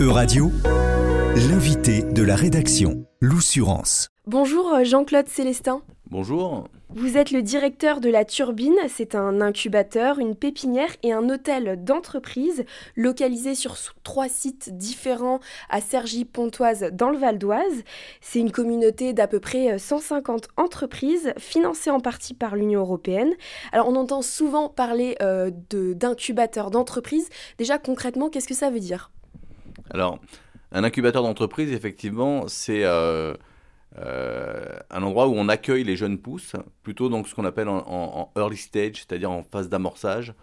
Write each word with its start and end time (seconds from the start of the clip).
Euradio, 0.00 0.50
l'invité 1.36 2.02
de 2.02 2.22
la 2.24 2.34
rédaction, 2.34 3.06
l'Oussurance. 3.20 4.08
Bonjour 4.26 4.74
euh, 4.74 4.82
Jean-Claude 4.82 5.28
Célestin. 5.28 5.82
Bonjour. 6.10 6.66
Vous 6.90 7.16
êtes 7.16 7.30
le 7.30 7.42
directeur 7.42 8.00
de 8.00 8.08
la 8.08 8.24
Turbine, 8.24 8.76
c'est 8.88 9.14
un 9.14 9.40
incubateur, 9.40 10.18
une 10.18 10.34
pépinière 10.34 10.88
et 11.04 11.12
un 11.12 11.28
hôtel 11.28 11.84
d'entreprise 11.84 12.64
localisé 12.96 13.54
sur 13.54 13.76
trois 14.02 14.28
sites 14.28 14.76
différents 14.76 15.38
à 15.70 15.80
Cergy-Pontoise 15.80 16.90
dans 16.92 17.10
le 17.10 17.18
Val 17.18 17.38
d'Oise. 17.38 17.84
C'est 18.20 18.40
une 18.40 18.50
communauté 18.50 19.12
d'à 19.12 19.28
peu 19.28 19.38
près 19.38 19.78
150 19.78 20.44
euh, 20.44 20.62
entreprises 20.62 21.32
financées 21.38 21.90
en 21.90 22.00
partie 22.00 22.34
par 22.34 22.56
l'Union 22.56 22.80
européenne. 22.80 23.32
Alors 23.70 23.88
on 23.88 23.94
entend 23.94 24.22
souvent 24.22 24.68
parler 24.68 25.14
euh, 25.22 25.52
d'incubateur 25.70 26.72
d'entreprise. 26.72 27.28
Déjà 27.58 27.78
concrètement, 27.78 28.28
qu'est-ce 28.28 28.48
que 28.48 28.54
ça 28.54 28.70
veut 28.70 28.80
dire? 28.80 29.12
Alors, 29.90 30.18
un 30.72 30.84
incubateur 30.84 31.22
d'entreprise, 31.22 31.72
effectivement, 31.72 32.48
c'est... 32.48 32.84
Euh, 32.84 33.34
euh, 33.96 34.78
un 34.90 35.02
endroit 35.02 35.28
où 35.28 35.34
on 35.34 35.48
accueille 35.48 35.82
les 35.82 35.96
jeunes 35.96 36.18
pousses, 36.18 36.54
plutôt 36.82 37.08
donc 37.08 37.26
ce 37.26 37.34
qu'on 37.34 37.46
appelle 37.46 37.68
en, 37.68 38.30
early 38.36 38.56
stage, 38.56 38.96
c'est-à-dire 38.96 39.30
en 39.30 39.42
phase 39.42 39.70
d'amorçage, 39.70 40.34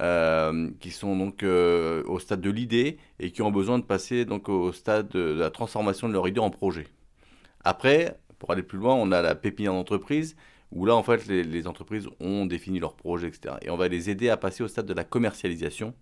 euh, 0.00 0.70
qui 0.80 0.90
sont 0.90 1.14
donc 1.14 1.44
au 1.44 2.18
stade 2.18 2.40
de 2.40 2.50
l'idée 2.50 2.96
et 3.20 3.30
qui 3.30 3.42
ont 3.42 3.52
besoin 3.52 3.78
de 3.78 3.84
passer 3.84 4.24
donc 4.24 4.48
au 4.48 4.72
stade 4.72 5.08
de, 5.10 5.20
la 5.20 5.50
transformation 5.50 6.08
de 6.08 6.14
leur 6.14 6.26
idée 6.26 6.40
en 6.40 6.50
projet. 6.50 6.88
Après, 7.62 8.18
pour 8.38 8.50
aller 8.50 8.62
plus 8.62 8.78
loin, 8.78 8.94
on 8.94 9.12
a 9.12 9.20
la 9.20 9.34
pépinière 9.34 9.74
d'entreprise 9.74 10.34
où 10.72 10.86
là 10.86 10.96
en 10.96 11.02
fait 11.02 11.26
les, 11.26 11.44
les, 11.44 11.68
entreprises 11.68 12.08
ont 12.20 12.46
défini 12.46 12.80
leur 12.80 12.94
projet, 12.94 13.28
etc. 13.28 13.56
Et 13.62 13.70
on 13.70 13.76
va 13.76 13.86
les 13.86 14.10
aider 14.10 14.30
à 14.30 14.36
passer 14.36 14.64
au 14.64 14.68
stade 14.68 14.86
de 14.86 14.94
la 14.94 15.04
commercialisation 15.04 15.94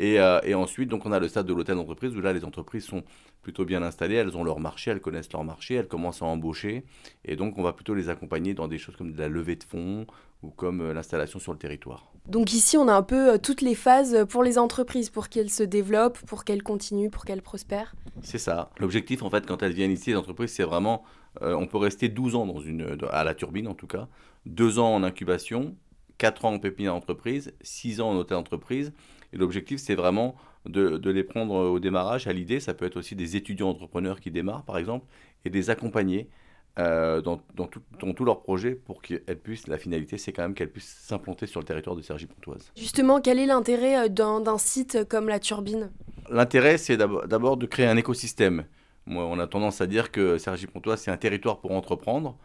euh, 0.00 0.40
et, 0.42 0.54
ensuite, 0.54 0.88
donc, 0.88 1.06
on 1.06 1.12
a 1.12 1.18
le 1.18 1.28
stade 1.28 1.46
de 1.46 1.54
l'hôtel 1.54 1.76
d'entreprise 1.76 2.16
où 2.16 2.20
là, 2.20 2.32
les 2.32 2.44
entreprises 2.44 2.84
sont 2.84 3.04
plutôt 3.42 3.64
bien 3.64 3.82
installées, 3.82 4.16
elles 4.16 4.36
ont 4.36 4.44
leur 4.44 4.58
marché, 4.58 4.90
elles 4.90 5.00
connaissent 5.00 5.32
leur 5.32 5.44
marché, 5.44 5.74
elles 5.74 5.88
commencent 5.88 6.22
à 6.22 6.26
embaucher. 6.26 6.84
Et 7.24 7.36
donc, 7.36 7.58
on 7.58 7.62
va 7.62 7.72
plutôt 7.72 7.94
les 7.94 8.08
accompagner 8.08 8.54
dans 8.54 8.68
des 8.68 8.78
choses 8.78 8.96
comme 8.96 9.12
de 9.12 9.18
la 9.18 9.28
levée 9.28 9.56
de 9.56 9.64
fonds 9.64 10.06
ou 10.42 10.50
comme 10.50 10.80
euh, 10.80 10.94
l'installation 10.94 11.38
sur 11.38 11.52
le 11.52 11.58
territoire. 11.58 12.10
Donc 12.26 12.52
ici, 12.54 12.76
on 12.78 12.88
a 12.88 12.94
un 12.94 13.02
peu 13.02 13.34
euh, 13.34 13.38
toutes 13.38 13.60
les 13.60 13.74
phases 13.74 14.26
pour 14.28 14.42
les 14.42 14.58
entreprises, 14.58 15.10
pour 15.10 15.28
qu'elles 15.28 15.50
se 15.50 15.62
développent, 15.62 16.18
pour 16.26 16.44
qu'elles 16.44 16.62
continuent, 16.62 17.10
pour 17.10 17.24
qu'elles 17.24 17.42
prospèrent. 17.42 17.94
C'est 18.22 18.38
ça. 18.38 18.70
L'objectif, 18.78 19.22
en 19.22 19.30
fait, 19.30 19.46
quand 19.46 19.62
elles 19.62 19.74
viennent 19.74 19.92
ici, 19.92 20.10
les 20.10 20.16
entreprises, 20.16 20.52
c'est 20.52 20.64
vraiment, 20.64 21.04
on 21.40 21.66
peut 21.66 21.78
rester 21.78 22.08
12 22.08 22.36
ans 22.36 22.46
dans 22.46 22.60
une, 22.60 22.96
à 23.10 23.24
la 23.24 23.34
turbine, 23.34 23.68
en 23.68 23.74
tout 23.74 23.86
cas, 23.86 24.08
2 24.46 24.78
ans 24.78 24.94
en 24.94 25.02
incubation, 25.02 25.74
4 26.18 26.44
ans 26.44 26.54
en 26.54 26.58
pépinière 26.58 26.94
d'entreprise, 26.94 27.52
6 27.62 28.00
ans 28.00 28.10
en 28.10 28.16
hôtel 28.16 28.36
d'entreprise. 28.36 28.92
Et 29.34 29.36
l'objectif, 29.36 29.80
c'est 29.80 29.96
vraiment 29.96 30.36
de, 30.64 31.10
les 31.10 31.24
prendre 31.24 31.54
au 31.54 31.80
démarrage, 31.80 32.26
à 32.26 32.32
l'idée. 32.32 32.60
Ça 32.60 32.72
peut 32.72 32.86
être 32.86 32.96
aussi 32.96 33.16
des 33.16 33.36
étudiants 33.36 33.68
entrepreneurs 33.68 34.20
qui 34.20 34.30
démarrent, 34.30 34.62
par 34.64 34.78
exemple, 34.78 35.06
et 35.44 35.50
les 35.50 35.70
accompagner 35.70 36.28
euh, 36.78 37.20
dans, 37.20 37.40
dans, 37.54 37.66
tout, 37.66 37.82
tous 37.98 38.24
leurs 38.24 38.42
projets 38.42 38.74
pour 38.74 39.02
qu'elles 39.02 39.38
puissent, 39.42 39.66
la 39.66 39.78
finalité, 39.78 40.18
c'est 40.18 40.32
quand 40.32 40.42
même 40.42 40.54
qu'elles 40.54 40.70
puissent 40.70 40.98
s'implanter 41.02 41.46
sur 41.46 41.60
le 41.60 41.66
territoire 41.66 41.94
de 41.94 42.02
Cergy-Pontoise. 42.02 42.72
Justement, 42.76 43.20
quel 43.20 43.38
est 43.38 43.46
l'intérêt 43.46 44.06
euh, 44.06 44.08
d'un 44.08 44.58
site 44.58 45.04
comme 45.08 45.28
la 45.28 45.38
Turbine? 45.38 45.90
L'intérêt, 46.30 46.78
c'est 46.78 46.96
d'abord 46.96 47.56
de 47.56 47.66
créer 47.66 47.86
un 47.86 47.96
écosystème. 47.96 48.64
Moi, 49.06 49.24
on 49.24 49.38
a 49.38 49.46
tendance 49.46 49.80
à 49.80 49.86
dire 49.86 50.10
que 50.10 50.38
Cergy-Pontoise, 50.38 51.00
c'est 51.00 51.10
un 51.10 51.16
territoire 51.16 51.60
pour 51.60 51.72
entreprendre, 51.72 52.38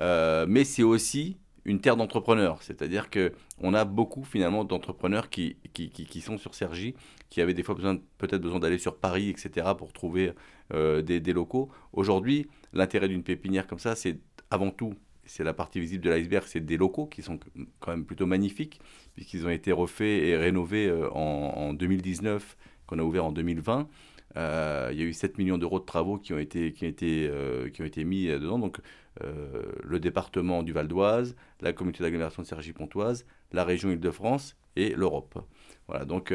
euh, 0.00 0.46
mais 0.48 0.64
c'est 0.64 0.82
aussi 0.82 1.36
une 1.64 1.80
terre 1.80 1.96
d'entrepreneurs. 1.96 2.62
C'est-à-dire 2.62 3.08
qu'on 3.10 3.74
a 3.74 3.84
beaucoup 3.84 4.24
finalement 4.24 4.64
d'entrepreneurs 4.64 5.30
qui, 5.30 5.56
qui, 5.72 6.20
sont 6.20 6.38
sur 6.38 6.54
Sergi, 6.54 6.94
qui 7.30 7.40
avaient 7.40 7.54
des 7.54 7.62
fois 7.62 7.74
peut-être 8.18 8.42
besoin 8.42 8.60
d'aller 8.60 8.78
sur 8.78 8.96
Paris, 8.96 9.30
etc., 9.30 9.68
pour 9.76 9.92
trouver 9.92 10.32
euh, 10.72 11.02
des, 11.02 11.32
locaux. 11.32 11.70
Aujourd'hui, 11.92 12.46
l'intérêt 12.72 13.08
d'une 13.08 13.22
pépinière 13.22 13.66
comme 13.66 13.78
ça, 13.78 13.96
c'est 13.96 14.18
avant 14.50 14.70
tout, 14.70 14.94
c'est 15.24 15.44
la 15.44 15.54
partie 15.54 15.80
visible 15.80 16.04
de 16.04 16.10
l'iceberg, 16.10 16.44
c'est 16.46 16.60
des 16.60 16.76
locaux 16.76 17.06
qui 17.06 17.22
sont 17.22 17.38
quand 17.80 17.92
même 17.92 18.04
plutôt 18.04 18.26
magnifiques, 18.26 18.80
puisqu'ils 19.14 19.46
ont 19.46 19.50
été 19.50 19.72
refaits 19.72 20.02
et 20.22 20.36
rénovés 20.36 20.86
euh, 20.86 21.08
en, 21.12 21.72
2019, 21.72 22.56
qu'on 22.86 22.98
a 22.98 23.02
ouvert 23.02 23.24
en 23.24 23.32
2020. 23.32 23.88
Euh, 24.36 24.88
il 24.92 24.98
y 24.98 25.02
a 25.02 25.04
eu 25.04 25.12
7 25.12 25.38
millions 25.38 25.58
d'euros 25.58 25.78
de 25.78 25.84
travaux 25.84 26.18
qui 26.18 26.34
ont 26.34 26.38
été, 26.38 26.72
qui 26.72 26.84
ont 26.84 26.88
été, 26.88 27.30
qui 27.72 27.82
ont 27.82 27.86
été 27.86 28.04
mis 28.04 28.26
dedans. 28.26 28.58
Donc, 28.58 28.80
euh, 29.22 29.62
le 29.84 30.00
département 30.00 30.62
du 30.62 30.72
Val 30.72 30.88
d'Oise, 30.88 31.36
la 31.60 31.72
communauté 31.72 32.02
d'agglomération 32.02 32.42
de 32.42 32.46
Cergy-Pontoise, 32.48 33.26
la 33.52 33.64
région 33.64 33.90
Île-de-France 33.90 34.56
et 34.74 34.90
l'Europe. 34.90 35.38
Voilà, 35.86 36.04
donc 36.04 36.34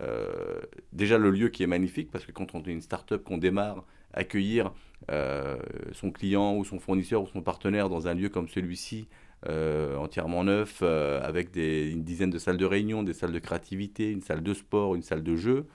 euh, 0.00 0.60
déjà 0.92 1.16
le 1.16 1.30
lieu 1.30 1.48
qui 1.48 1.62
est 1.62 1.66
magnifique, 1.66 2.10
parce 2.10 2.26
que 2.26 2.32
quand 2.32 2.54
on 2.54 2.62
est 2.62 2.72
une 2.72 2.82
start-up, 2.82 3.24
qu'on 3.24 3.38
démarre, 3.38 3.84
accueillir 4.12 4.72
euh, 5.10 5.58
son 5.92 6.10
client 6.10 6.54
ou 6.56 6.64
son 6.64 6.78
fournisseur 6.78 7.22
ou 7.22 7.26
son 7.26 7.40
partenaire 7.40 7.88
dans 7.88 8.08
un 8.08 8.14
lieu 8.14 8.28
comme 8.28 8.48
celui-ci, 8.48 9.08
entièrement 9.46 10.42
neuf, 10.42 10.82
avec 10.82 11.54
une 11.54 12.02
dizaine 12.02 12.30
de 12.30 12.38
salles 12.38 12.56
de 12.56 12.66
réunion, 12.66 13.04
des 13.04 13.12
salles 13.12 13.30
de 13.30 13.38
créativité, 13.38 14.10
une 14.10 14.20
salle 14.20 14.42
de 14.42 14.52
sport, 14.52 14.96
une 14.96 15.02
salle 15.02 15.22
de 15.22 15.36
jeu, 15.36 15.66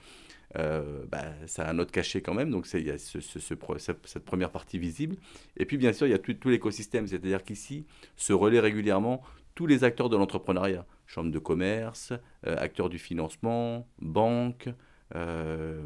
euh, 0.58 1.06
bah, 1.10 1.26
ça 1.48 1.66
a 1.66 1.72
un 1.72 1.80
autre 1.80 1.92
cachet 1.92 2.22
quand 2.22 2.34
même, 2.34 2.52
donc 2.52 2.68
il 2.74 2.86
y 2.86 2.92
a 2.92 2.98
ce, 2.98 3.20
cette 3.20 4.26
première 4.26 4.52
partie 4.52 4.78
visible. 4.78 5.16
Et 5.58 5.66
puis 5.66 5.78
bien 5.78 5.94
sûr, 5.94 6.08
il 6.08 6.12
y 6.12 6.14
a 6.14 6.20
tout, 6.20 6.50
l'écosystème, 6.50 7.08
c'est-à-dire 7.08 7.44
qu'ici 7.44 7.86
se 8.16 8.34
relaient 8.34 8.60
régulièrement 8.60 9.22
tous 9.56 9.68
les 9.68 9.84
acteurs 9.84 10.10
de 10.10 10.18
l'entrepreneuriat, 10.18 10.86
chambre 11.06 11.32
de 11.32 11.40
commerce, 11.40 12.14
euh, 12.48 12.56
acteurs 12.58 12.90
du 12.90 12.98
financement, 12.98 13.88
banques, 14.00 14.70
euh, 15.16 15.84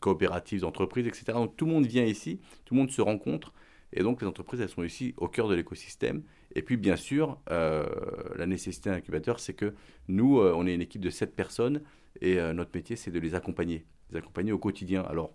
coopératives 0.00 0.60
d'entreprises, 0.62 1.06
etc. 1.06 1.24
Donc 1.34 1.56
tout 1.56 1.66
le 1.66 1.72
monde 1.72 1.86
vient 1.86 2.04
ici, 2.04 2.40
tout 2.64 2.74
le 2.74 2.80
monde 2.80 2.90
se 2.90 3.00
rencontre, 3.00 3.52
et 3.92 4.02
donc 4.02 4.22
les 4.22 4.26
entreprises, 4.26 4.60
elles 4.60 4.68
sont 4.68 4.84
ici 4.84 5.14
au 5.16 5.28
cœur 5.28 5.48
de 5.48 5.54
l'écosystème. 5.54 6.22
Et 6.54 6.62
puis 6.62 6.76
bien 6.76 6.96
sûr, 6.96 7.38
la 7.48 8.46
nécessité 8.46 8.90
d'un 8.90 8.96
incubateur, 8.96 9.40
c'est 9.40 9.54
que 9.54 9.74
nous, 10.08 10.38
on 10.38 10.66
est 10.66 10.74
une 10.74 10.82
équipe 10.82 11.00
de 11.00 11.10
7 11.10 11.34
personnes, 11.34 11.80
et 12.20 12.38
euh, 12.38 12.52
notre 12.52 12.70
métier, 12.74 12.96
c'est 12.96 13.10
de 13.10 13.18
les 13.18 13.34
accompagner, 13.34 13.84
les 14.10 14.18
accompagner 14.18 14.52
au 14.52 14.58
quotidien. 14.58 15.02
Alors, 15.02 15.32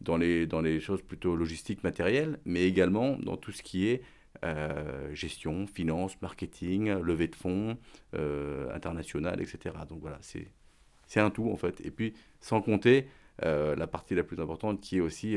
dans 0.00 0.16
les, 0.16 0.46
dans 0.46 0.60
les 0.60 0.80
choses 0.80 1.02
plutôt 1.02 1.36
logistiques, 1.36 1.84
matérielles, 1.84 2.38
mais 2.44 2.64
également 2.64 3.16
dans 3.18 3.36
tout 3.36 3.52
ce 3.52 3.62
qui 3.62 3.88
est 3.88 4.02
euh, 4.44 5.14
gestion, 5.14 5.66
finance, 5.66 6.20
marketing, 6.20 6.90
levée 6.90 7.28
de 7.28 7.36
fonds, 7.36 7.78
euh, 8.14 8.74
international, 8.74 9.40
etc. 9.40 9.74
Donc 9.88 10.00
voilà, 10.00 10.18
c'est 10.20 11.20
un 11.20 11.30
tout 11.30 11.48
en 11.50 11.56
fait. 11.56 11.80
Et 11.84 11.90
puis, 11.90 12.14
sans 12.40 12.60
compter 12.60 13.06
euh, 13.42 13.74
la 13.74 13.86
partie 13.86 14.14
la 14.14 14.22
plus 14.22 14.40
importante 14.40 14.80
qui 14.80 14.98
est 14.98 15.00
aussi 15.00 15.36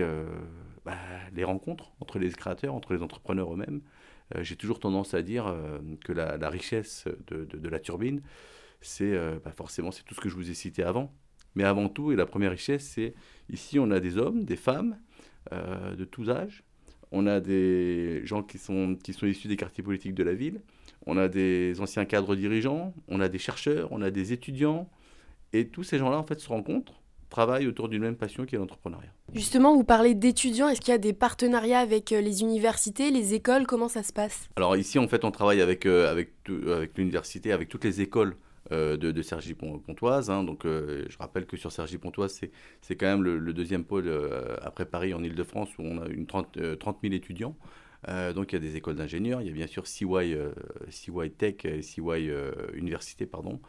bah, 0.85 0.97
les 1.33 1.43
rencontres 1.43 1.91
entre 1.99 2.19
les 2.19 2.29
créateurs, 2.29 2.75
entre 2.75 2.93
les 2.93 3.01
entrepreneurs 3.01 3.53
eux-mêmes. 3.53 3.81
j'ai 4.41 4.55
toujours 4.55 4.79
tendance 4.79 5.13
à 5.13 5.21
dire 5.21 5.55
que 6.03 6.13
la, 6.13 6.49
richesse 6.49 7.05
de, 7.27 7.69
la 7.69 7.79
turbine, 7.79 8.21
c'est 8.81 9.13
euh, 9.13 9.39
bah, 9.43 9.51
forcément 9.51 9.91
c'est 9.91 10.03
tout 10.03 10.15
ce 10.15 10.21
que 10.21 10.29
je 10.29 10.35
vous 10.35 10.49
ai 10.49 10.53
cité 10.53 10.83
avant. 10.83 11.13
Mais 11.55 11.63
avant 11.63 11.89
tout, 11.89 12.11
et 12.11 12.15
la 12.15 12.25
première 12.25 12.51
richesse, 12.51 12.87
c'est 12.87 13.15
ici 13.49 13.79
on 13.79 13.89
a 13.91 13.99
des 13.99 14.17
hommes, 14.17 14.45
des 14.45 14.55
femmes 14.55 14.97
euh, 15.51 15.95
de 15.95 16.05
tous 16.05 16.29
âges. 16.29 16.63
On 17.11 17.25
a 17.25 17.39
des 17.39 18.25
gens 18.25 18.43
qui 18.43 18.57
sont, 18.57 18.95
qui 18.95 19.13
sont 19.13 19.25
issus 19.25 19.47
des 19.47 19.55
quartiers 19.55 19.83
politiques 19.83 20.13
de 20.13 20.23
la 20.23 20.33
ville. 20.33 20.61
On 21.05 21.17
a 21.17 21.29
des 21.29 21.79
anciens 21.79 22.05
cadres 22.05 22.35
dirigeants. 22.35 22.93
On 23.07 23.21
a 23.21 23.29
des 23.29 23.39
chercheurs. 23.39 23.87
On 23.91 24.01
a 24.01 24.11
des 24.11 24.33
étudiants. 24.33 24.89
Et 25.53 25.69
tous 25.69 25.83
ces 25.83 25.97
gens-là, 25.97 26.17
en 26.17 26.23
fait, 26.23 26.39
se 26.39 26.49
rencontrent, 26.49 27.01
travaillent 27.29 27.67
autour 27.67 27.89
d'une 27.89 28.01
même 28.01 28.15
passion 28.15 28.45
qui 28.45 28.55
est 28.55 28.57
l'entrepreneuriat. 28.57 29.11
Justement, 29.33 29.75
vous 29.75 29.83
parlez 29.83 30.15
d'étudiants. 30.15 30.69
Est-ce 30.69 30.81
qu'il 30.81 30.91
y 30.91 30.95
a 30.95 30.99
des 30.99 31.13
partenariats 31.13 31.79
avec 31.79 32.11
euh, 32.11 32.21
les 32.21 32.41
universités, 32.41 33.11
les 33.11 33.33
écoles? 33.33 33.67
Comment 33.67 33.89
ça 33.89 34.03
se 34.03 34.13
passe? 34.13 34.47
Alors 34.55 34.75
ici, 34.77 34.99
en 34.99 35.07
fait, 35.07 35.25
on 35.25 35.31
travaille 35.31 35.61
avec, 35.61 35.85
avec, 35.85 36.33
avec 36.67 36.97
l'université, 36.97 37.51
avec 37.51 37.69
toutes 37.69 37.83
les 37.83 38.01
écoles 38.01 38.35
euh, 38.73 38.97
de, 38.97 39.11
de 39.11 39.21
Cergy-Pontoise. 39.21 40.29
Hein. 40.29 40.43
donc, 40.43 40.65
euh, 40.65 41.05
je 41.09 41.17
rappelle 41.19 41.45
que 41.45 41.55
sur 41.55 41.71
Cergy-Pontoise, 41.71 42.41
c'est 42.81 42.95
quand 42.97 43.05
même 43.05 43.23
le, 43.23 43.53
deuxième 43.53 43.85
pôle 43.85 44.07
euh, 44.07 44.57
après 44.61 44.85
Paris 44.85 45.13
en 45.13 45.23
Ile-de-France 45.23 45.69
où 45.77 45.83
on 45.83 46.01
a 46.01 46.07
une 46.09 46.25
30, 46.25 46.77
30 46.77 46.97
000 47.01 47.13
étudiants. 47.13 47.55
donc, 48.35 48.51
il 48.51 48.55
y 48.55 48.57
a 48.57 48.59
des 48.59 48.75
écoles 48.75 48.95
d'ingénieurs, 48.95 49.41
il 49.41 49.47
y 49.47 49.49
a 49.49 49.53
bien 49.53 49.67
sûr 49.67 49.87
CY, 49.87 50.35
CY 50.89 51.31
Tech 51.37 51.63
et 51.63 51.81
CY 51.81 52.29
Université, 52.73 53.25
pardon. 53.25 53.61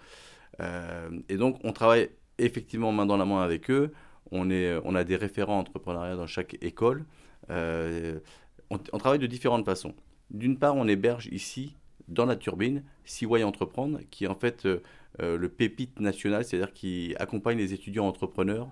et 1.28 1.36
donc, 1.36 1.60
on 1.62 1.72
travaille 1.72 2.10
effectivement 2.38 2.92
main 2.92 3.06
dans 3.06 3.16
la 3.16 3.24
main 3.24 3.42
avec 3.42 3.70
eux. 3.70 3.92
On, 4.30 4.50
est, 4.50 4.78
on 4.84 4.94
a 4.94 5.04
des 5.04 5.16
référents 5.16 5.58
entrepreneuriat 5.58 6.16
dans 6.16 6.26
chaque 6.26 6.56
école. 6.62 7.04
On, 7.48 8.78
on 8.92 8.98
travaille 8.98 9.18
de 9.18 9.26
différentes 9.26 9.64
façons. 9.64 9.94
D'une 10.30 10.58
part, 10.58 10.76
on 10.76 10.86
héberge 10.86 11.28
ici 11.32 11.74
dans 12.08 12.26
la 12.26 12.36
turbine, 12.36 12.82
CY 13.04 13.44
Entreprendre, 13.44 14.00
qui 14.10 14.24
est 14.24 14.28
en 14.28 14.34
fait 14.34 14.66
euh, 14.66 14.82
euh, 15.20 15.36
le 15.36 15.48
pépite 15.48 16.00
national, 16.00 16.44
c'est-à-dire 16.44 16.72
qui 16.72 17.14
accompagne 17.18 17.58
les 17.58 17.74
étudiants 17.74 18.06
entrepreneurs. 18.06 18.68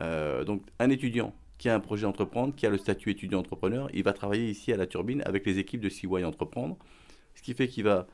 Euh, 0.00 0.44
donc 0.44 0.62
un 0.78 0.90
étudiant 0.90 1.34
qui 1.58 1.68
a 1.68 1.74
un 1.74 1.80
projet 1.80 2.06
entreprendre, 2.06 2.54
qui 2.54 2.66
a 2.66 2.70
le 2.70 2.78
statut 2.78 3.10
étudiant 3.10 3.40
entrepreneur, 3.40 3.88
il 3.94 4.02
va 4.02 4.12
travailler 4.12 4.48
ici 4.50 4.72
à 4.72 4.76
la 4.76 4.86
turbine 4.86 5.22
avec 5.24 5.46
les 5.46 5.58
équipes 5.58 5.80
de 5.80 5.88
CY 5.88 6.24
Entreprendre, 6.24 6.76
ce 7.34 7.42
qui 7.42 7.54
fait 7.54 7.68
qu'il 7.68 7.84
va 7.84 8.06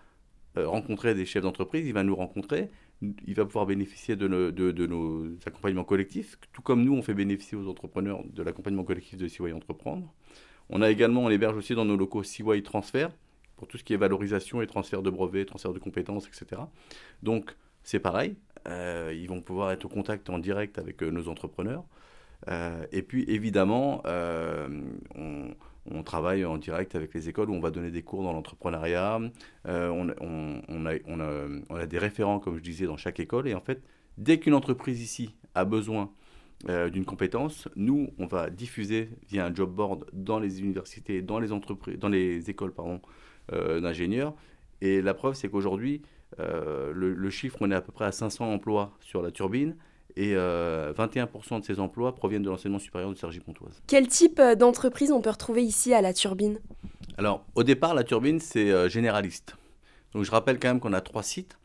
rencontrer 0.56 1.14
des 1.14 1.26
chefs 1.26 1.43
d'entreprise, 1.43 1.87
il 1.87 1.93
va 1.93 2.02
nous 2.02 2.17
rencontrer, 2.17 2.70
il 3.02 3.35
va 3.35 3.44
pouvoir 3.44 3.67
bénéficier 3.67 4.17
de 4.17 4.29
nos, 4.29 5.26
accompagnements 5.47 5.85
collectifs, 5.85 6.38
tout 6.52 6.62
comme 6.62 6.85
nous, 6.85 6.94
on 6.94 7.02
fait 7.02 7.14
bénéficier 7.14 7.56
aux 7.56 7.69
entrepreneurs 7.69 8.23
de 8.25 8.43
l'accompagnement 8.43 8.85
collectif 8.85 9.17
de 9.17 9.29
CY 9.29 9.52
Entreprendre. 9.52 10.12
On 10.69 10.82
a 10.82 10.91
également, 10.91 11.25
on 11.25 11.31
héberge 11.31 11.56
aussi 11.56 11.75
dans 11.75 11.85
nos 11.85 11.97
locaux 11.97 12.23
CY 12.23 12.62
Transfert, 12.62 13.11
pour 13.56 13.69
tout 13.69 13.76
ce 13.76 13.85
qui 13.85 13.93
est 13.93 13.99
valorisation 13.99 14.62
et 14.62 14.67
transfert 14.67 15.02
de 15.02 15.11
brevets, 15.11 15.44
transfert 15.44 15.73
de 15.73 15.79
compétences, 15.79 16.26
etc. 16.26 16.62
Donc, 17.23 17.56
c'est 17.82 17.99
pareil, 17.99 18.37
euh, 18.69 19.12
ils 19.14 19.29
vont 19.29 19.41
pouvoir 19.41 19.70
être 19.70 19.85
au 19.85 19.88
contact 19.88 20.31
en 20.31 20.38
direct 20.38 20.79
avec 20.79 21.03
euh, 21.03 21.11
nos 21.11 21.29
entrepreneurs. 21.29 21.85
Euh, 22.49 22.85
et 22.93 23.03
puis, 23.03 23.25
évidemment, 23.29 24.03
on, 25.14 25.55
on 25.87 26.03
travaille 26.03 26.44
en 26.44 26.59
direct 26.59 26.94
avec 26.94 27.15
les 27.15 27.29
écoles 27.29 27.50
où 27.50 27.55
on 27.55 27.61
va 27.61 27.71
donner 27.71 27.91
des 27.91 28.03
cours 28.03 28.23
dans 28.23 28.32
l'entrepreneuriat. 28.32 29.21
Euh, 29.67 29.88
on, 29.88 31.77
a, 31.77 31.87
des 31.87 31.99
référents, 31.99 32.38
comme 32.38 32.56
je 32.56 32.62
disais, 32.62 32.87
dans 32.87 32.97
chaque 32.97 33.21
école. 33.21 33.49
Et 33.49 33.55
en 33.55 33.61
fait, 33.61 33.82
dès 34.19 34.38
qu'une 34.38 34.55
entreprise 34.55 35.00
ici 35.00 35.35
a 35.55 35.65
besoin 35.65 36.11
euh, 36.69 36.91
d'une 36.91 37.05
compétence, 37.05 37.69
nous, 37.77 38.11
on 38.19 38.27
va 38.27 38.50
diffuser 38.50 39.11
via 39.29 39.47
un 39.47 39.55
job 39.55 39.75
board 39.75 40.05
dans 40.12 40.38
les 40.38 40.61
universités, 40.61 41.23
dans 41.23 41.38
les 41.38 41.53
entreprises, 41.53 41.99
dans 41.99 42.09
les 42.09 42.50
écoles 42.50 42.73
pardon, 42.73 43.00
euh, 43.53 43.81
d'ingénieurs. 43.81 44.35
Et 44.82 45.00
la 45.00 45.15
preuve, 45.15 45.35
c'est 45.35 45.49
qu'aujourd'hui, 45.49 46.03
le, 46.38 46.93
le, 46.93 47.31
chiffre, 47.31 47.59
on 47.61 47.71
est 47.71 47.75
à 47.75 47.82
peu 47.82 47.93
près 47.93 48.06
à 48.06 48.12
500 48.12 48.50
emplois 48.50 48.97
sur 49.00 49.21
la 49.21 49.31
turbine. 49.31 49.77
Et 50.16 50.34
21% 50.34 50.36
euh, 50.36 51.60
de 51.60 51.64
ces 51.64 51.80
emplois 51.80 52.14
proviennent 52.14 52.42
de 52.42 52.50
l'enseignement 52.50 52.78
supérieur 52.78 53.10
de 53.10 53.16
Sergi 53.16 53.40
Pontoise. 53.40 53.82
Quel 53.86 54.08
type 54.08 54.38
euh, 54.38 54.54
d'entreprise 54.54 55.12
on 55.12 55.20
peut 55.20 55.30
retrouver 55.30 55.62
ici 55.62 55.94
à 55.94 56.00
la 56.00 56.12
Turbine? 56.12 56.58
Alors, 57.18 57.44
au 57.54 57.62
départ, 57.62 57.94
la 57.94 58.04
Turbine, 58.04 58.40
c'est 58.40 58.70
euh, 58.70 58.88
généraliste. 58.88 59.56
Donc, 60.14 60.24
je 60.24 60.30
rappelle 60.30 60.58
quand 60.58 60.68
même 60.68 60.80
qu'on 60.80 60.92
a 60.92 61.00
trois 61.00 61.22
sites. 61.22 61.58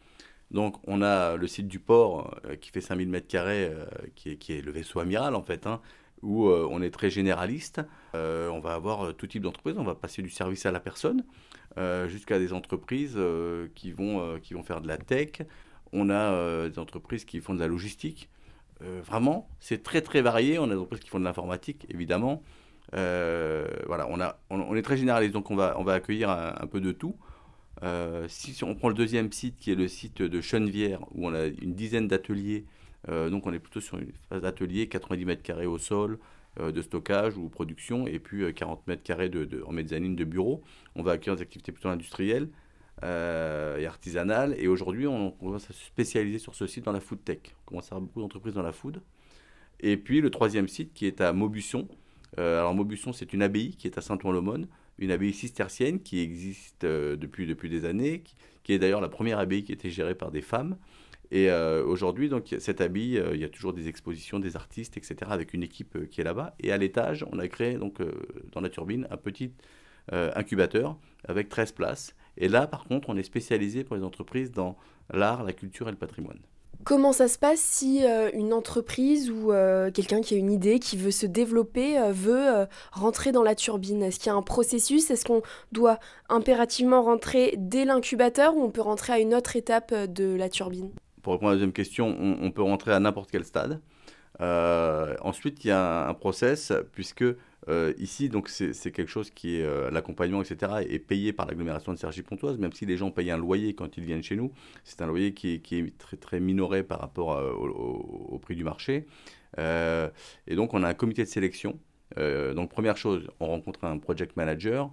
Donc, 0.51 0.75
on 0.85 1.01
a 1.01 1.35
le 1.37 1.47
site 1.47 1.67
du 1.67 1.79
port 1.79 2.35
qui 2.61 2.69
fait 2.69 2.81
5000 2.81 3.09
m2, 3.09 3.71
qui, 4.15 4.29
est, 4.29 4.35
qui 4.35 4.53
est 4.53 4.61
le 4.61 4.71
vaisseau 4.71 4.99
amiral 4.99 5.33
en 5.33 5.41
fait, 5.41 5.65
hein, 5.65 5.81
où 6.21 6.47
on 6.47 6.83
est 6.83 6.91
très 6.91 7.09
généraliste. 7.09 7.81
on 8.13 8.59
va 8.59 8.75
avoir 8.75 9.15
tout 9.15 9.25
type 9.25 9.41
d'entreprise. 9.41 9.75
On 9.79 9.83
va 9.83 9.95
passer 9.95 10.21
du 10.21 10.29
service 10.29 10.67
à 10.67 10.71
la 10.71 10.79
personne 10.79 11.23
jusqu'à 12.07 12.37
des 12.37 12.53
entreprises 12.53 13.17
qui, 13.73 13.91
vont, 13.91 14.39
qui 14.39 14.53
vont 14.53 14.61
faire 14.61 14.81
de 14.81 14.87
la 14.87 14.97
tech. 14.97 15.41
On 15.91 16.11
a 16.11 16.69
des 16.69 16.77
entreprises 16.77 17.25
qui 17.25 17.39
font 17.39 17.55
de 17.55 17.59
la 17.59 17.67
logistique. 17.67 18.29
Euh, 18.81 19.01
vraiment, 19.03 19.47
c'est 19.59 19.83
très 19.83 20.01
très 20.01 20.21
varié. 20.21 20.59
On 20.59 20.65
a 20.65 20.67
des 20.67 20.75
entreprises 20.75 21.03
qui 21.03 21.09
font 21.09 21.19
de 21.19 21.25
l'informatique, 21.25 21.85
évidemment. 21.89 22.43
Euh, 22.95 23.67
voilà, 23.87 24.07
on, 24.09 24.19
a, 24.19 24.39
on, 24.49 24.75
est 24.75 24.81
très 24.81 24.97
généraliste, 24.97 25.33
donc 25.33 25.49
on 25.49 25.55
va, 25.55 25.75
on 25.79 25.83
va 25.83 25.93
accueillir 25.93 26.29
un, 26.29 26.67
peu 26.67 26.79
de 26.79 26.91
tout. 26.91 27.15
Euh, 27.83 28.25
si, 28.29 28.63
on 28.63 28.75
prend 28.75 28.89
le 28.89 28.95
deuxième 28.95 29.31
site, 29.31 29.57
qui 29.57 29.71
est 29.71 29.75
le 29.75 29.87
site 29.87 30.21
de 30.21 30.41
Chenevière, 30.41 31.01
où 31.13 31.27
on 31.27 31.33
a 31.33 31.45
une 31.45 31.73
dizaine 31.73 32.07
d'ateliers, 32.07 32.65
donc 33.07 33.45
on 33.45 33.53
est 33.53 33.59
plutôt 33.59 33.81
sur 33.81 33.97
une 33.97 34.11
phase 34.29 34.41
d'atelier, 34.41 34.87
90 34.87 35.25
mètres 35.25 35.43
carrés 35.43 35.67
au 35.67 35.77
sol, 35.77 36.17
de 36.59 36.81
stockage 36.81 37.37
ou 37.37 37.49
production, 37.49 38.07
et 38.07 38.17
puis 38.17 38.51
40 38.53 38.87
mètres 38.87 39.03
carrés 39.03 39.29
de, 39.29 39.63
en 39.65 39.71
mezzanine 39.71 40.15
de 40.15 40.23
bureaux. 40.23 40.63
On 40.95 41.03
va 41.03 41.13
accueillir 41.13 41.35
des 41.35 41.41
activités 41.41 41.71
plutôt 41.71 41.89
industrielles. 41.89 42.49
Euh, 43.03 43.77
et 43.77 43.85
artisanale. 43.85 44.55
Et 44.57 44.69
aujourd'hui, 44.69 45.05
on, 45.05 45.31
commence 45.31 45.69
à 45.69 45.73
se 45.73 45.83
spécialiser 45.83 46.39
sur 46.39 46.55
ce 46.55 46.65
site 46.65 46.85
dans 46.85 46.93
la 46.93 47.01
food 47.01 47.21
tech. 47.25 47.39
On 47.43 47.69
commence 47.69 47.91
à 47.91 47.95
avoir 47.95 48.01
beaucoup 48.01 48.21
d'entreprises 48.21 48.53
dans 48.53 48.61
la 48.61 48.71
food. 48.71 49.01
Et 49.81 49.97
puis 49.97 50.21
le 50.21 50.29
troisième 50.29 50.69
site 50.69 50.93
qui 50.93 51.05
est 51.05 51.19
à 51.19 51.33
Maubusson. 51.33 51.89
Euh, 52.39 52.59
alors 52.59 52.73
Maubusson, 52.73 53.11
c'est 53.11 53.33
une 53.33 53.41
abbaye 53.41 53.75
qui 53.75 53.87
est 53.87 53.97
à 53.97 54.01
Saint-Ouen-l'Aumône, 54.01 54.67
une 54.97 55.11
abbaye 55.11 55.33
cistercienne 55.33 55.99
qui 56.01 56.21
existe 56.21 56.85
euh, 56.85 57.17
depuis, 57.17 57.45
depuis 57.45 57.69
des 57.69 57.83
années, 57.83 58.23
qui, 58.63 58.71
est 58.71 58.79
d'ailleurs 58.79 59.01
la 59.01 59.09
première 59.09 59.39
abbaye 59.39 59.63
qui 59.63 59.73
était 59.73 59.89
gérée 59.89 60.15
par 60.15 60.31
des 60.31 60.41
femmes. 60.41 60.77
Et 61.31 61.51
aujourd'hui, 61.51 62.29
donc 62.29 62.55
cette 62.59 62.81
abbaye, 62.81 63.19
il 63.33 63.39
y 63.39 63.43
a 63.43 63.49
toujours 63.49 63.73
des 63.73 63.87
expositions, 63.87 64.39
des 64.39 64.55
artistes, 64.55 64.95
etc., 64.95 65.15
avec 65.31 65.55
une 65.55 65.63
équipe 65.63 66.07
qui 66.07 66.21
est 66.21 66.23
là-bas. 66.23 66.55
Et 66.59 66.71
à 66.71 66.77
l'étage, 66.77 67.25
on 67.31 67.39
a 67.39 67.47
créé 67.47 67.77
donc 67.77 67.99
dans 68.51 68.61
la 68.61 68.69
turbine 68.69 69.07
un 69.09 69.17
petit 69.17 69.51
incubateur 70.11 70.97
avec 71.27 71.49
13 71.49 71.71
places 71.71 72.15
et 72.37 72.47
là, 72.47 72.67
par 72.67 72.85
contre, 72.85 73.09
on 73.09 73.17
est 73.17 73.23
spécialisé 73.23 73.83
pour 73.83 73.95
les 73.95 74.03
entreprises 74.03 74.51
dans 74.51 74.75
l'art, 75.13 75.43
la 75.43 75.53
culture 75.53 75.87
et 75.87 75.91
le 75.91 75.97
patrimoine. 75.97 76.39
Comment 76.83 77.13
ça 77.13 77.27
se 77.27 77.39
passe 77.39 77.61
si 77.61 78.05
euh, 78.05 78.29
une 78.33 78.53
entreprise 78.53 79.31
ou 79.31 79.51
euh, 79.51 79.89
quelqu'un 79.91 80.21
qui 80.21 80.35
a 80.35 80.37
une 80.37 80.51
idée, 80.51 80.77
qui 80.79 80.97
veut 80.97 81.11
se 81.11 81.25
développer, 81.25 81.97
euh, 81.97 82.11
veut 82.11 82.67
rentrer 82.91 83.31
dans 83.31 83.43
la 83.43 83.55
turbine? 83.55 84.03
Est-ce 84.03 84.19
qu'il 84.19 84.27
y 84.27 84.29
a 84.29 84.35
un 84.35 84.41
processus? 84.41 85.09
Est-ce 85.09 85.25
qu'on 85.25 85.41
doit 85.71 85.99
impérativement 86.29 87.01
rentrer 87.01 87.55
dès 87.57 87.85
l'incubateur 87.85 88.55
ou 88.55 88.61
on 88.61 88.69
peut 88.69 88.81
rentrer 88.81 89.13
à 89.13 89.19
une 89.19 89.33
autre 89.33 89.55
étape 89.55 89.93
de 89.93 90.35
la 90.35 90.49
turbine? 90.49 90.91
Pour 91.23 91.33
répondre 91.33 91.49
à 91.49 91.53
la 91.53 91.57
deuxième 91.57 91.73
question, 91.73 92.15
on, 92.19 92.51
peut 92.51 92.61
rentrer 92.61 92.91
à 92.91 92.99
n'importe 92.99 93.31
quel 93.31 93.45
stade. 93.45 93.81
ensuite, 94.39 95.63
il 95.63 95.69
y 95.69 95.71
a 95.71 96.05
un, 96.05 96.09
un 96.09 96.13
process, 96.13 96.71
puisque 96.91 97.25
euh, 97.67 97.93
ici, 97.97 98.29
donc, 98.29 98.49
c'est 98.49 98.91
quelque 98.91 99.09
chose 99.09 99.31
qui 99.31 99.57
est 99.57 99.63
euh, 99.63 99.89
l'accompagnement, 99.89 100.41
etc., 100.41 100.85
est 100.87 100.99
payé 100.99 101.33
par 101.33 101.45
l'agglomération 101.45 101.93
de 101.93 101.97
Cergy-Pontoise, 101.97 102.57
même 102.57 102.73
si 102.73 102.85
les 102.85 102.97
gens 102.97 103.11
payent 103.11 103.31
un 103.31 103.37
loyer 103.37 103.73
quand 103.73 103.97
ils 103.97 104.03
viennent 104.03 104.23
chez 104.23 104.35
nous. 104.35 104.51
C'est 104.83 105.01
un 105.01 105.07
loyer 105.07 105.33
qui 105.33 105.53
est, 105.55 105.97
très, 105.97 106.17
très 106.17 106.39
minoré 106.39 106.83
par 106.83 106.99
rapport 106.99 107.33
euh, 107.33 107.51
au, 107.53 108.39
prix 108.39 108.55
du 108.55 108.63
marché. 108.63 109.05
et 109.57 110.55
donc, 110.55 110.73
on 110.73 110.83
a 110.83 110.89
un 110.89 110.93
comité 110.93 111.23
de 111.23 111.29
sélection. 111.29 111.79
donc, 112.17 112.69
première 112.69 112.97
chose, 112.97 113.27
on 113.39 113.47
rencontre 113.47 113.85
un 113.85 113.97
project 113.97 114.35
manager 114.35 114.91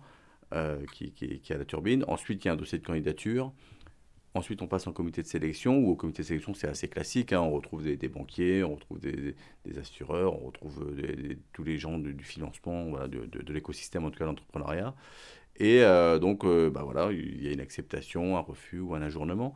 qui, 0.93 1.43
a 1.51 1.59
la 1.59 1.65
turbine. 1.65 2.05
Ensuite, 2.09 2.45
il 2.45 2.49
y 2.49 2.51
a 2.51 2.55
un 2.55 2.57
dossier 2.57 2.79
de 2.79 2.87
candidature. 2.87 3.53
Ensuite, 4.35 4.63
on 4.63 4.67
passe 4.67 4.87
en 4.87 4.93
comité 4.93 5.21
de 5.21 5.27
sélection, 5.27 5.77
où 5.79 5.91
au 5.91 5.97
comité 5.97 6.23
de 6.23 6.29
sélection, 6.29 6.55
c'est 6.55 6.69
assez 6.69 6.89
classique. 6.89 7.35
Hein. 7.35 7.41
On 7.41 7.51
retrouve 7.51 7.83
des, 7.83 8.09
banquiers, 8.09 8.65
on 8.65 8.77
retrouve 8.77 8.99
des, 8.99 9.35
assureurs, 9.79 10.43
on 10.43 10.47
retrouve 10.47 10.95
euh, 10.97 11.35
tous 11.53 11.65
les 11.65 11.77
gens 11.77 11.99
du, 11.99 12.25
financement, 12.25 12.93
de, 13.09 13.53
l'écosystème, 13.53 14.05
en 14.05 14.11
tout 14.11 14.19
cas 14.19 14.25
l'entrepreneuriat. 14.25 14.95
Et 15.57 15.83
euh, 15.83 16.19
donc, 16.19 16.45
euh, 16.45 16.71
bah 16.71 16.83
voilà, 16.83 17.13
il 17.13 17.43
y 17.43 17.49
a 17.49 17.53
une 17.53 17.61
acceptation, 17.61 18.39
un 18.39 18.41
refus 18.41 18.81
ou 18.81 18.95
un 18.95 19.03
ajournement. 19.03 19.55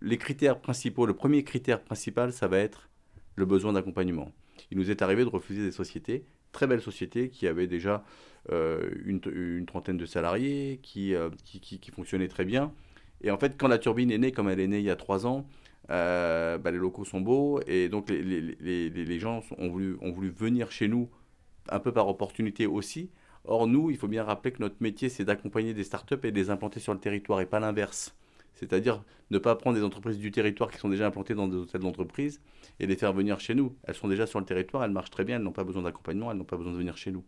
les 0.00 0.18
critères 0.18 0.60
principaux, 0.60 1.04
le 1.06 1.14
premier 1.14 1.42
critère 1.42 1.82
principal, 1.82 2.32
ça 2.32 2.46
va 2.46 2.58
être 2.58 2.88
le 3.34 3.46
besoin 3.46 3.72
d'accompagnement. 3.72 4.30
Il 4.70 4.78
nous 4.78 4.92
est 4.92 5.02
arrivé 5.02 5.24
de 5.24 5.28
refuser 5.28 5.62
des 5.62 5.72
sociétés, 5.72 6.24
très 6.52 6.68
belles 6.68 6.82
sociétés, 6.82 7.30
qui 7.30 7.48
avaient 7.48 7.66
déjà 7.66 8.04
une, 8.48 9.66
trentaine 9.66 9.96
de 9.96 10.06
salariés, 10.06 10.78
qui 10.84 11.14
fonctionnaient 11.92 12.28
très 12.28 12.44
bien 12.44 12.72
et 13.22 13.30
en 13.30 13.38
fait, 13.38 13.56
quand 13.56 13.68
la 13.68 13.78
turbine 13.78 14.10
est 14.10 14.18
née, 14.18 14.32
comme 14.32 14.48
elle 14.48 14.60
est 14.60 14.66
née 14.66 14.78
il 14.78 14.84
y 14.84 14.90
a 14.90 14.96
trois 14.96 15.26
ans, 15.26 15.46
euh, 15.90 16.58
bah, 16.58 16.70
les 16.70 16.78
locaux 16.78 17.04
sont 17.04 17.20
beaux 17.20 17.60
et 17.66 17.88
donc 17.88 18.10
les, 18.10 19.18
gens 19.18 19.42
ont 19.58 19.68
voulu, 19.68 19.96
ont 20.00 20.12
voulu 20.12 20.30
venir 20.30 20.70
chez 20.70 20.88
nous 20.88 21.08
un 21.68 21.80
peu 21.80 21.92
par 21.92 22.08
opportunité 22.08 22.66
aussi. 22.66 23.10
Or, 23.44 23.66
nous, 23.66 23.90
il 23.90 23.96
faut 23.96 24.08
bien 24.08 24.22
rappeler 24.22 24.52
que 24.52 24.60
notre 24.60 24.76
métier, 24.80 25.08
c'est 25.08 25.24
d'accompagner 25.24 25.74
des 25.74 25.84
startups 25.84 26.18
et 26.24 26.30
de 26.30 26.36
les 26.36 26.50
implanter 26.50 26.78
sur 26.78 26.92
le 26.92 27.00
territoire 27.00 27.40
et 27.40 27.46
pas 27.46 27.60
l'inverse. 27.60 28.14
C'est-à-dire 28.54 29.02
ne 29.30 29.38
pas 29.38 29.56
prendre 29.56 29.76
des 29.76 29.84
entreprises 29.84 30.18
du 30.18 30.30
territoire 30.30 30.70
qui 30.70 30.78
sont 30.78 30.90
déjà 30.90 31.06
implantées 31.06 31.34
dans 31.34 31.48
des 31.48 31.56
hôtels 31.56 31.80
d'entreprise 31.80 32.40
et 32.78 32.86
les 32.86 32.96
faire 32.96 33.12
venir 33.12 33.40
chez 33.40 33.54
nous. 33.54 33.74
Elles 33.84 33.94
sont 33.94 34.08
déjà 34.08 34.26
sur 34.26 34.38
le 34.38 34.44
territoire, 34.44 34.84
elles 34.84 34.90
marchent 34.90 35.10
très 35.10 35.24
bien, 35.24 35.36
elles 35.36 35.42
n'ont 35.42 35.52
pas 35.52 35.64
besoin 35.64 35.82
d'accompagnement, 35.82 36.30
elles 36.30 36.36
n'ont 36.36 36.44
pas 36.44 36.56
besoin 36.56 36.72
de 36.72 36.78
venir 36.78 36.96
chez 36.96 37.10
nous 37.10 37.24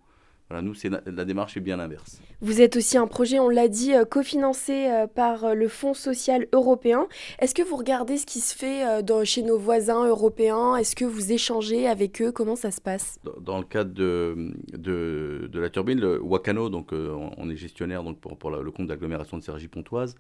nous, 0.61 0.75
c'est 0.75 0.91
la, 0.91 1.25
démarche 1.25 1.57
est 1.57 1.61
bien 1.61 1.77
l'inverse. 1.77 2.21
Vous 2.41 2.61
êtes 2.61 2.77
aussi 2.77 2.99
un 2.99 3.07
projet, 3.07 3.39
on 3.39 3.49
l'a 3.49 3.69
dit, 3.69 3.95
euh, 3.95 4.05
cofinancé 4.05 4.89
euh, 4.91 5.07
par 5.07 5.45
euh, 5.45 5.55
le 5.55 5.69
Fonds 5.69 5.95
social 5.95 6.49
européen. 6.53 7.07
Est-ce 7.39 7.55
que 7.55 7.63
vous 7.63 7.77
regardez 7.77 8.19
ce 8.19 8.27
qui 8.27 8.41
se 8.41 8.55
fait 8.55 8.83
chez 9.25 9.43
nos 9.43 9.59
voisins 9.59 10.07
européens? 10.07 10.77
Est-ce 10.77 10.97
que 10.97 11.05
vous 11.05 11.33
échangez 11.33 11.87
avec 11.87 12.21
eux? 12.21 12.33
Comment 12.33 12.57
ça 12.57 12.71
se 12.71 12.81
passe? 12.81 13.19
Dans, 13.41 13.59
le 13.59 13.65
cadre 13.65 13.93
de, 13.93 14.53
de, 14.77 15.61
la 15.61 15.71
turbine, 15.71 16.01
le 16.01 16.21
Wakano, 16.21 16.69
donc 16.69 16.93
on 16.93 17.49
est 17.49 17.57
gestionnaire 17.57 18.03
donc 18.03 18.19
pour, 18.19 18.51
le 18.51 18.71
compte 18.71 18.89
d'agglomération 18.89 19.39
de 19.39 19.43
Cergy-Pontoise. 19.43 20.17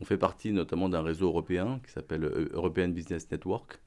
On 0.00 0.04
fait 0.04 0.16
partie 0.16 0.52
notamment 0.52 0.88
d'un 0.88 1.02
réseau 1.02 1.26
européen 1.26 1.80
qui 1.84 1.92
s'appelle 1.92 2.48
European 2.52 2.88
Business 2.88 3.30
Network, 3.30 3.80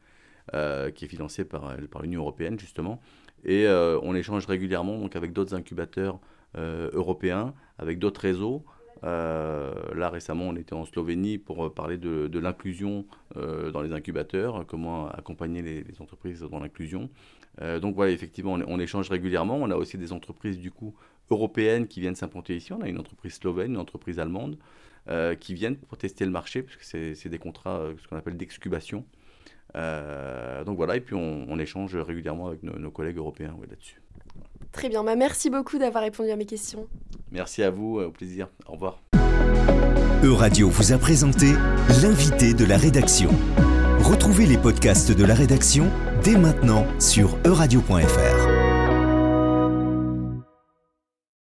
qui 0.51 1.06
est 1.06 1.08
financé 1.08 1.46
par, 1.46 1.75
par 1.89 2.01
l'Union 2.01 2.22
européenne 2.22 2.60
justement. 2.60 3.01
Et 3.48 3.66
euh, 3.66 3.98
on 4.04 4.13
échange 4.13 4.46
régulièrement 4.46 5.00
donc, 5.00 5.16
avec 5.16 5.32
d'autres 5.32 5.56
incubateurs 5.56 6.20
euh, 6.58 6.89
européens, 6.94 7.54
avec 7.80 7.98
d'autres 7.98 8.22
réseaux. 8.22 8.66
Euh, 9.04 9.74
là, 9.96 10.10
récemment, 10.10 10.50
on 10.50 10.56
était 10.56 10.74
en 10.74 10.84
Slovénie 10.84 11.38
pour 11.38 11.74
parler 11.74 11.98
de, 11.98 12.39
l'inclusion 12.39 13.06
dans 13.36 13.82
les 13.82 13.94
incubateurs, 13.94 14.66
comment 14.68 15.08
accompagner 15.10 15.62
les, 15.62 16.01
entreprises 16.01 16.42
dans 16.42 16.60
l'inclusion. 16.60 17.10
donc 17.82 17.96
voilà, 17.96 18.12
effectivement, 18.12 18.58
on, 18.68 18.80
échange 18.80 19.10
régulièrement. 19.10 19.58
On 19.58 19.70
a 19.72 19.75
aussi 19.75 19.98
des 19.98 20.13
entreprises 20.13 20.58
du 20.60 20.72
coup 20.72 20.96
européennes 21.30 21.88
qui 21.88 22.01
viennent 22.01 22.16
s'implanter 22.16 22.56
ici. 22.56 22.74
On 22.74 22.82
a 22.82 22.89
une 22.89 23.00
entreprise 23.00 23.36
slovène, 23.36 23.72
une 23.74 23.77
entreprise 23.77 24.20
allemande 24.20 24.58
qui 25.39 25.54
viennent 25.54 25.77
pour 25.77 25.98
tester 25.98 26.25
le 26.25 26.32
marché, 26.32 26.63
puisque 26.63 26.84
c'est 26.84 27.30
des 27.30 27.39
contrats, 27.39 27.92
ce 28.01 28.08
qu'on 28.08 28.18
appelle 28.18 28.36
d'excubation. 28.36 29.06
Euh, 29.77 30.63
donc 30.63 30.77
voilà, 30.77 30.96
et 30.96 31.01
puis 31.01 31.15
on, 31.15 31.60
échange 31.60 31.96
régulièrement 31.96 32.48
avec 32.48 32.63
nos, 32.63 32.91
collègues 32.91 33.17
européens 33.17 33.55
là-dessus. 33.69 34.01
Très 34.72 34.89
bien, 34.89 35.03
bah, 35.03 35.15
merci 35.15 35.50
beaucoup 35.50 35.77
d'avoir 35.77 36.03
répondu 36.03 36.29
à 36.29 36.36
mes 36.36 36.46
questions. 36.46 36.88
Merci 37.31 37.63
à 37.63 37.69
vous, 37.69 38.00
euh, 38.00 38.07
au 38.07 38.12
plaisir. 38.12 38.48
Au 38.67 38.74
revoir. 38.74 39.01
Euradio 40.24 40.69
vous 40.69 40.93
a 40.93 40.98
présenté 40.98 41.48
l'invité 42.01 42.53
de 42.53 42.65
la 42.65 42.77
rédaction. 42.77 43.29
Retrouvez 44.00 44.46
les 44.46 44.57
podcasts 44.57 45.15
de 45.15 45.25
la 45.25 45.36
rédaction 45.36 45.89
dès 46.24 46.38
maintenant 46.38 46.86
sur 47.00 47.38
euradio.fr. 47.46 48.37